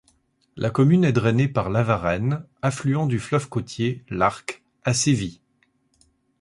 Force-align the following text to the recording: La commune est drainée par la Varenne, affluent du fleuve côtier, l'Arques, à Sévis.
La 0.55 0.71
commune 0.71 1.03
est 1.03 1.11
drainée 1.11 1.47
par 1.47 1.69
la 1.69 1.83
Varenne, 1.83 2.43
affluent 2.63 3.05
du 3.05 3.19
fleuve 3.19 3.49
côtier, 3.49 4.03
l'Arques, 4.09 4.63
à 4.83 4.95
Sévis. 4.95 5.41